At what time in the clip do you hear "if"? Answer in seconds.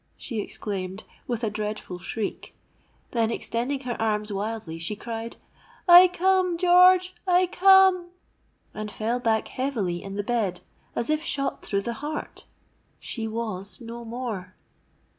11.11-11.21